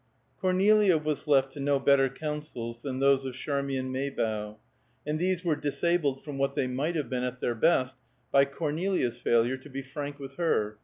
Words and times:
Cornelia 0.39 0.97
was 0.97 1.27
left 1.27 1.51
to 1.51 1.59
no 1.59 1.77
better 1.79 2.09
counsels 2.09 2.81
than 2.81 2.97
those 2.97 3.23
of 3.23 3.35
Charmian 3.35 3.91
Maybough, 3.91 4.57
and 5.05 5.19
these 5.19 5.45
were 5.45 5.55
disabled 5.55 6.23
from 6.23 6.39
what 6.39 6.55
they 6.55 6.65
might 6.65 6.95
have 6.95 7.07
been 7.07 7.21
at 7.21 7.39
their 7.39 7.53
best, 7.53 7.97
by 8.31 8.45
Cornelia's 8.45 9.19
failure 9.19 9.57
to 9.57 9.69
be 9.69 9.83
frank 9.83 10.17
with 10.17 10.37
her. 10.37 10.79